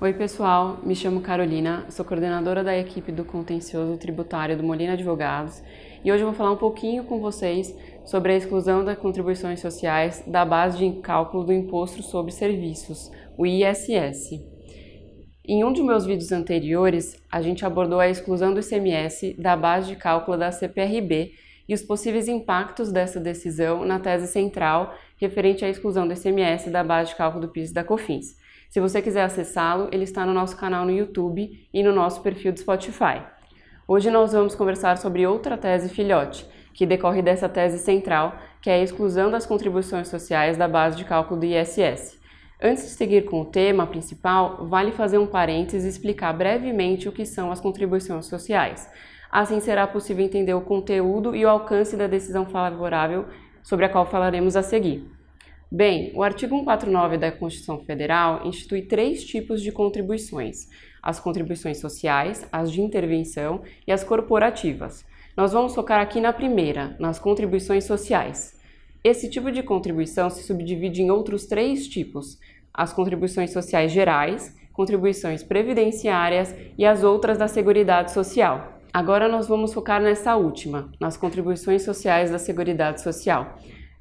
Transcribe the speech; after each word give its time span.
Oi, 0.00 0.12
pessoal. 0.12 0.78
Me 0.84 0.94
chamo 0.94 1.20
Carolina, 1.20 1.84
sou 1.90 2.04
coordenadora 2.04 2.62
da 2.62 2.78
equipe 2.78 3.10
do 3.10 3.24
contencioso 3.24 3.98
tributário 3.98 4.56
do 4.56 4.62
Molina 4.62 4.92
Advogados 4.92 5.60
e 6.04 6.12
hoje 6.12 6.22
eu 6.22 6.28
vou 6.28 6.36
falar 6.36 6.52
um 6.52 6.56
pouquinho 6.56 7.02
com 7.02 7.18
vocês 7.18 7.76
sobre 8.04 8.32
a 8.32 8.36
exclusão 8.36 8.84
das 8.84 8.96
contribuições 8.96 9.58
sociais 9.58 10.22
da 10.24 10.44
base 10.44 10.78
de 10.78 11.00
cálculo 11.00 11.42
do 11.42 11.52
Imposto 11.52 12.00
sobre 12.00 12.30
Serviços, 12.30 13.10
o 13.36 13.44
ISS. 13.44 14.40
Em 15.44 15.64
um 15.64 15.72
dos 15.72 15.84
meus 15.84 16.06
vídeos 16.06 16.30
anteriores, 16.30 17.20
a 17.28 17.42
gente 17.42 17.66
abordou 17.66 17.98
a 17.98 18.08
exclusão 18.08 18.54
do 18.54 18.60
ICMS 18.60 19.34
da 19.36 19.56
base 19.56 19.88
de 19.88 19.96
cálculo 19.96 20.38
da 20.38 20.52
CPRB 20.52 21.32
e 21.68 21.74
os 21.74 21.82
possíveis 21.82 22.28
impactos 22.28 22.92
dessa 22.92 23.18
decisão 23.18 23.84
na 23.84 23.98
tese 23.98 24.28
central 24.28 24.94
referente 25.16 25.64
à 25.64 25.68
exclusão 25.68 26.06
do 26.06 26.14
ICMS 26.14 26.70
da 26.70 26.84
base 26.84 27.10
de 27.10 27.16
cálculo 27.16 27.48
do 27.48 27.52
PIS 27.52 27.72
e 27.72 27.74
da 27.74 27.82
COFINS. 27.82 28.46
Se 28.68 28.80
você 28.80 29.00
quiser 29.00 29.22
acessá-lo, 29.22 29.88
ele 29.90 30.04
está 30.04 30.26
no 30.26 30.34
nosso 30.34 30.54
canal 30.54 30.84
no 30.84 30.90
YouTube 30.90 31.66
e 31.72 31.82
no 31.82 31.90
nosso 31.90 32.20
perfil 32.20 32.52
do 32.52 32.60
Spotify. 32.60 33.22
Hoje 33.86 34.10
nós 34.10 34.32
vamos 34.34 34.54
conversar 34.54 34.98
sobre 34.98 35.26
outra 35.26 35.56
tese 35.56 35.88
filhote, 35.88 36.46
que 36.74 36.84
decorre 36.84 37.22
dessa 37.22 37.48
tese 37.48 37.78
central, 37.78 38.36
que 38.60 38.68
é 38.68 38.74
a 38.74 38.82
exclusão 38.82 39.30
das 39.30 39.46
contribuições 39.46 40.08
sociais 40.08 40.58
da 40.58 40.68
base 40.68 40.98
de 40.98 41.06
cálculo 41.06 41.40
do 41.40 41.46
ISS. 41.46 42.18
Antes 42.62 42.84
de 42.84 42.90
seguir 42.90 43.24
com 43.24 43.40
o 43.40 43.46
tema 43.46 43.86
principal, 43.86 44.66
vale 44.66 44.92
fazer 44.92 45.16
um 45.16 45.26
parênteses 45.26 45.86
e 45.86 45.88
explicar 45.88 46.34
brevemente 46.34 47.08
o 47.08 47.12
que 47.12 47.24
são 47.24 47.50
as 47.50 47.60
contribuições 47.62 48.26
sociais. 48.26 48.86
Assim 49.30 49.60
será 49.60 49.86
possível 49.86 50.22
entender 50.22 50.52
o 50.52 50.60
conteúdo 50.60 51.34
e 51.34 51.42
o 51.42 51.48
alcance 51.48 51.96
da 51.96 52.06
decisão 52.06 52.44
favorável 52.44 53.24
sobre 53.62 53.86
a 53.86 53.88
qual 53.88 54.04
falaremos 54.04 54.56
a 54.56 54.62
seguir. 54.62 55.17
Bem, 55.70 56.12
o 56.14 56.22
artigo 56.22 56.56
149 56.56 57.18
da 57.18 57.30
Constituição 57.30 57.78
Federal 57.80 58.46
institui 58.46 58.80
três 58.80 59.22
tipos 59.22 59.60
de 59.60 59.70
contribuições: 59.70 60.66
as 61.02 61.20
contribuições 61.20 61.78
sociais, 61.78 62.48
as 62.50 62.72
de 62.72 62.80
intervenção 62.80 63.60
e 63.86 63.92
as 63.92 64.02
corporativas. 64.02 65.04
Nós 65.36 65.52
vamos 65.52 65.74
focar 65.74 66.00
aqui 66.00 66.22
na 66.22 66.32
primeira, 66.32 66.96
nas 66.98 67.18
contribuições 67.18 67.84
sociais. 67.84 68.58
Esse 69.04 69.28
tipo 69.28 69.52
de 69.52 69.62
contribuição 69.62 70.30
se 70.30 70.42
subdivide 70.42 71.02
em 71.02 71.10
outros 71.10 71.44
três 71.44 71.86
tipos: 71.86 72.38
as 72.72 72.94
contribuições 72.94 73.50
sociais 73.50 73.92
gerais, 73.92 74.56
contribuições 74.72 75.42
previdenciárias 75.42 76.54
e 76.78 76.86
as 76.86 77.04
outras 77.04 77.36
da 77.36 77.46
Seguridade 77.46 78.12
Social. 78.12 78.80
Agora 78.90 79.28
nós 79.28 79.46
vamos 79.46 79.74
focar 79.74 80.00
nessa 80.00 80.34
última, 80.34 80.90
nas 80.98 81.18
contribuições 81.18 81.82
sociais 81.82 82.30
da 82.30 82.38
Seguridade 82.38 83.02
Social. 83.02 83.58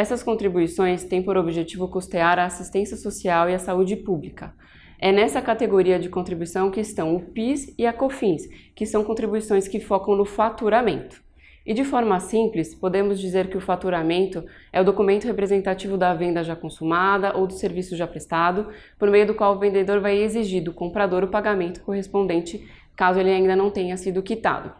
Essas 0.00 0.22
contribuições 0.22 1.04
têm 1.04 1.22
por 1.22 1.36
objetivo 1.36 1.86
custear 1.86 2.38
a 2.38 2.46
assistência 2.46 2.96
social 2.96 3.50
e 3.50 3.54
a 3.54 3.58
saúde 3.58 3.96
pública. 3.96 4.54
É 4.98 5.12
nessa 5.12 5.42
categoria 5.42 5.98
de 5.98 6.08
contribuição 6.08 6.70
que 6.70 6.80
estão 6.80 7.14
o 7.14 7.20
PIS 7.20 7.74
e 7.76 7.86
a 7.86 7.92
COFINS, 7.92 8.48
que 8.74 8.86
são 8.86 9.04
contribuições 9.04 9.68
que 9.68 9.78
focam 9.78 10.16
no 10.16 10.24
faturamento. 10.24 11.22
E 11.66 11.74
de 11.74 11.84
forma 11.84 12.18
simples, 12.18 12.74
podemos 12.74 13.20
dizer 13.20 13.50
que 13.50 13.58
o 13.58 13.60
faturamento 13.60 14.42
é 14.72 14.80
o 14.80 14.84
documento 14.84 15.26
representativo 15.26 15.98
da 15.98 16.14
venda 16.14 16.42
já 16.42 16.56
consumada 16.56 17.36
ou 17.36 17.46
do 17.46 17.52
serviço 17.52 17.94
já 17.94 18.06
prestado, 18.06 18.68
por 18.98 19.10
meio 19.10 19.26
do 19.26 19.34
qual 19.34 19.54
o 19.54 19.58
vendedor 19.58 20.00
vai 20.00 20.16
exigir 20.16 20.64
do 20.64 20.72
comprador 20.72 21.24
o 21.24 21.28
pagamento 21.28 21.82
correspondente 21.82 22.66
caso 22.96 23.20
ele 23.20 23.28
ainda 23.28 23.54
não 23.54 23.70
tenha 23.70 23.98
sido 23.98 24.22
quitado. 24.22 24.72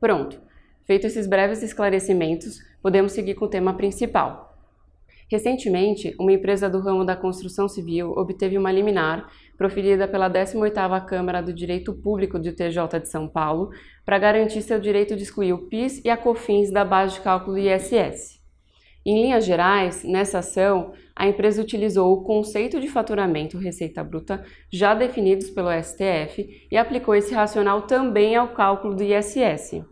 Pronto! 0.00 0.45
Feito 0.86 1.04
esses 1.04 1.26
breves 1.26 1.64
esclarecimentos, 1.64 2.60
podemos 2.80 3.10
seguir 3.10 3.34
com 3.34 3.46
o 3.46 3.48
tema 3.48 3.74
principal. 3.74 4.56
Recentemente, 5.28 6.14
uma 6.20 6.32
empresa 6.32 6.70
do 6.70 6.78
ramo 6.78 7.04
da 7.04 7.16
construção 7.16 7.68
civil 7.68 8.12
obteve 8.12 8.56
uma 8.56 8.70
liminar 8.70 9.28
proferida 9.58 10.06
pela 10.06 10.30
18ª 10.30 11.04
Câmara 11.04 11.42
do 11.42 11.52
Direito 11.52 11.92
Público 11.92 12.38
do 12.38 12.52
TJ 12.52 13.00
de 13.00 13.08
São 13.08 13.26
Paulo 13.26 13.70
para 14.04 14.20
garantir 14.20 14.62
seu 14.62 14.78
direito 14.78 15.16
de 15.16 15.24
excluir 15.24 15.52
o 15.52 15.66
PIS 15.66 16.00
e 16.04 16.08
a 16.08 16.16
COFINS 16.16 16.70
da 16.70 16.84
base 16.84 17.14
de 17.14 17.20
cálculo 17.20 17.58
ISS. 17.58 18.40
Em 19.04 19.22
linhas 19.22 19.44
gerais, 19.44 20.04
nessa 20.04 20.38
ação, 20.38 20.92
a 21.16 21.26
empresa 21.26 21.60
utilizou 21.60 22.12
o 22.12 22.22
conceito 22.22 22.78
de 22.78 22.86
faturamento 22.86 23.58
receita 23.58 24.04
bruta 24.04 24.44
já 24.70 24.94
definidos 24.94 25.50
pelo 25.50 25.70
STF 25.82 26.68
e 26.70 26.76
aplicou 26.76 27.12
esse 27.12 27.34
racional 27.34 27.82
também 27.82 28.36
ao 28.36 28.54
cálculo 28.54 28.94
do 28.94 29.02
ISS. 29.02 29.84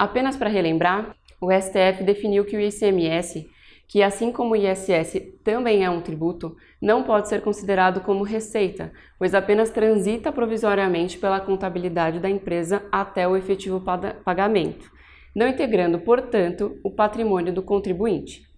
Apenas 0.00 0.34
para 0.34 0.48
relembrar, 0.48 1.14
o 1.38 1.52
STF 1.52 2.02
definiu 2.02 2.46
que 2.46 2.56
o 2.56 2.60
ICMS, 2.60 3.46
que 3.86 4.02
assim 4.02 4.32
como 4.32 4.54
o 4.54 4.56
ISS 4.56 5.20
também 5.44 5.84
é 5.84 5.90
um 5.90 6.00
tributo, 6.00 6.56
não 6.80 7.02
pode 7.02 7.28
ser 7.28 7.42
considerado 7.42 8.00
como 8.00 8.24
receita, 8.24 8.90
pois 9.18 9.34
apenas 9.34 9.68
transita 9.68 10.32
provisoriamente 10.32 11.18
pela 11.18 11.38
contabilidade 11.38 12.18
da 12.18 12.30
empresa 12.30 12.82
até 12.90 13.28
o 13.28 13.36
efetivo 13.36 13.78
pagamento, 14.24 14.90
não 15.36 15.46
integrando, 15.46 16.00
portanto, 16.00 16.80
o 16.82 16.90
patrimônio 16.90 17.52
do 17.52 17.62
contribuinte. 17.62 18.48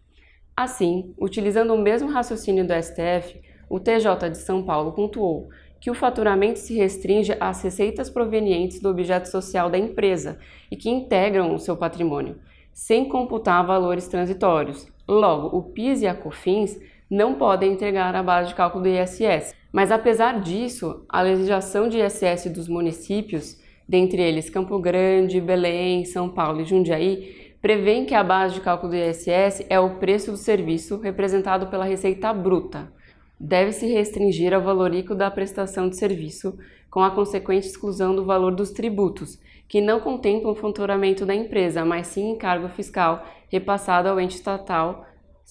Assim, 0.57 1.13
utilizando 1.19 1.75
o 1.75 1.83
mesmo 1.83 2.09
raciocínio 2.09 2.65
do 2.65 2.73
STF, 2.73 3.43
o 3.69 3.81
TJ 3.81 4.31
de 4.31 4.39
São 4.39 4.63
Paulo 4.63 4.93
pontuou 4.93 5.49
que 5.83 5.91
o 5.91 5.95
faturamento 5.95 6.61
se 6.61 6.75
restringe 6.75 7.37
às 7.41 7.61
receitas 7.61 8.09
provenientes 8.09 8.79
do 8.81 8.89
objeto 8.89 9.29
social 9.29 9.69
da 9.69 9.77
empresa 9.77 10.39
e 10.71 10.77
que 10.77 10.89
integram 10.89 11.53
o 11.53 11.59
seu 11.59 11.77
patrimônio, 11.77 12.39
sem 12.73 13.09
computar 13.09 13.67
valores 13.67 14.07
transitórios. 14.07 14.87
Logo, 15.09 15.57
o 15.57 15.61
PIS 15.61 16.03
e 16.03 16.07
a 16.07 16.15
COFINS 16.15 16.81
não 17.11 17.35
podem 17.35 17.73
entregar 17.73 18.15
a 18.15 18.23
base 18.23 18.51
de 18.51 18.55
cálculo 18.55 18.85
do 18.85 18.91
ISS. 18.91 19.57
Mas 19.73 19.91
apesar 19.91 20.41
disso, 20.41 21.05
a 21.09 21.21
legislação 21.21 21.89
de 21.89 21.99
ISS 21.99 22.49
dos 22.53 22.69
municípios, 22.69 23.61
dentre 23.89 24.23
eles 24.23 24.49
Campo 24.49 24.79
Grande, 24.79 25.41
Belém, 25.41 26.05
São 26.05 26.29
Paulo 26.29 26.61
e 26.61 26.65
Jundiaí, 26.65 27.55
prevêem 27.61 28.05
que 28.05 28.15
a 28.15 28.23
base 28.23 28.55
de 28.55 28.61
cálculo 28.61 28.93
do 28.93 28.97
ISS 28.97 29.67
é 29.69 29.81
o 29.81 29.97
preço 29.97 30.31
do 30.31 30.37
serviço 30.37 31.01
representado 31.01 31.67
pela 31.67 31.85
receita 31.85 32.33
bruta 32.33 33.02
deve 33.43 33.73
se 33.73 33.87
restringir 33.87 34.55
ao 34.55 34.63
valorico 34.63 35.17
da 35.17 35.29
prestação 35.29 35.89
de 35.89 35.97
serviço, 35.97 36.57
com 36.89 37.01
a 37.01 37.11
consequente 37.11 37.67
exclusão 37.67 38.15
do 38.15 38.25
valor 38.25 38.55
dos 38.55 38.71
tributos, 38.71 39.37
que 39.69 39.81
não 39.81 39.99
contemplam 39.99 40.53
o 40.53 40.55
faturamento 40.55 41.27
da 41.27 41.35
empresa, 41.35 41.85
mas 41.85 42.07
sim 42.07 42.31
encargo 42.31 42.69
fiscal 42.69 43.27
repassado 43.49 44.09
ao 44.09 44.21
ente 44.21 44.37
estatal, 44.37 45.05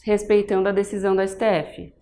respeitando 0.05 0.69
a 0.69 0.71
decisão 0.71 1.13
da 1.13 1.27
STF. 1.27 1.93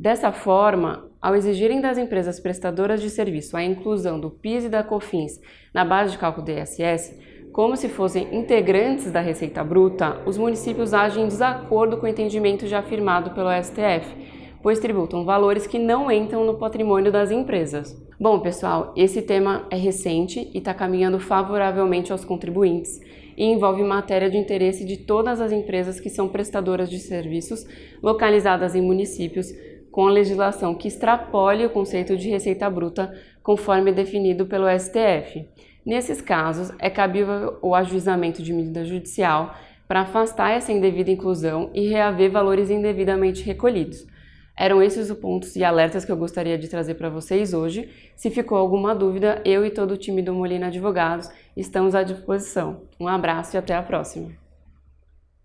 Dessa 0.00 0.32
forma, 0.32 1.10
ao 1.20 1.36
exigirem 1.36 1.80
das 1.80 1.98
empresas 1.98 2.40
prestadoras 2.40 3.02
de 3.02 3.10
serviço 3.10 3.56
a 3.56 3.62
inclusão 3.62 4.18
do 4.18 4.30
PIS 4.30 4.64
e 4.64 4.68
da 4.68 4.82
COFINS 4.82 5.40
na 5.74 5.84
base 5.84 6.12
de 6.12 6.18
cálculo 6.18 6.46
do 6.46 6.52
ISS, 6.52 7.18
como 7.52 7.76
se 7.76 7.88
fossem 7.88 8.34
integrantes 8.34 9.12
da 9.12 9.20
Receita 9.20 9.62
Bruta, 9.62 10.20
os 10.26 10.36
municípios 10.36 10.92
agem 10.92 11.24
em 11.24 11.28
desacordo 11.28 11.98
com 11.98 12.06
o 12.06 12.08
entendimento 12.08 12.66
já 12.66 12.80
afirmado 12.80 13.30
pelo 13.30 13.48
STF, 13.62 14.23
pois 14.64 14.78
tributam 14.78 15.26
valores 15.26 15.66
que 15.66 15.78
não 15.78 16.10
entram 16.10 16.46
no 16.46 16.54
patrimônio 16.54 17.12
das 17.12 17.30
empresas. 17.30 17.94
Bom, 18.18 18.40
pessoal, 18.40 18.94
esse 18.96 19.20
tema 19.20 19.66
é 19.70 19.76
recente 19.76 20.50
e 20.54 20.56
está 20.56 20.72
caminhando 20.72 21.20
favoravelmente 21.20 22.10
aos 22.10 22.24
contribuintes 22.24 22.98
e 23.36 23.44
envolve 23.44 23.82
matéria 23.82 24.30
de 24.30 24.38
interesse 24.38 24.86
de 24.86 24.96
todas 24.96 25.38
as 25.38 25.52
empresas 25.52 26.00
que 26.00 26.08
são 26.08 26.30
prestadoras 26.30 26.88
de 26.88 26.98
serviços 26.98 27.66
localizadas 28.02 28.74
em 28.74 28.80
municípios 28.80 29.52
com 29.90 30.06
a 30.06 30.10
legislação 30.10 30.74
que 30.74 30.88
extrapole 30.88 31.66
o 31.66 31.70
conceito 31.70 32.16
de 32.16 32.30
receita 32.30 32.70
bruta 32.70 33.12
conforme 33.42 33.92
definido 33.92 34.46
pelo 34.46 34.66
STF. 34.78 35.46
Nesses 35.84 36.22
casos, 36.22 36.72
é 36.78 36.88
cabível 36.88 37.58
o 37.60 37.74
ajuizamento 37.74 38.42
de 38.42 38.54
medida 38.54 38.82
judicial 38.82 39.54
para 39.86 40.00
afastar 40.00 40.52
essa 40.52 40.72
indevida 40.72 41.10
inclusão 41.10 41.70
e 41.74 41.86
reaver 41.86 42.30
valores 42.30 42.70
indevidamente 42.70 43.42
recolhidos. 43.42 44.13
Eram 44.56 44.82
esses 44.82 45.10
os 45.10 45.18
pontos 45.18 45.56
e 45.56 45.64
alertas 45.64 46.04
que 46.04 46.12
eu 46.12 46.16
gostaria 46.16 46.56
de 46.56 46.68
trazer 46.68 46.94
para 46.94 47.08
vocês 47.08 47.52
hoje. 47.52 47.88
Se 48.14 48.30
ficou 48.30 48.56
alguma 48.56 48.94
dúvida, 48.94 49.42
eu 49.44 49.66
e 49.66 49.70
todo 49.70 49.92
o 49.92 49.96
time 49.96 50.22
do 50.22 50.32
Molina 50.32 50.68
Advogados 50.68 51.28
estamos 51.56 51.94
à 51.94 52.02
disposição. 52.02 52.82
Um 53.00 53.08
abraço 53.08 53.56
e 53.56 53.58
até 53.58 53.74
a 53.74 53.82
próxima. 53.82 54.43